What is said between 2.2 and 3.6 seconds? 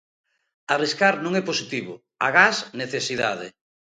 agás necesidade.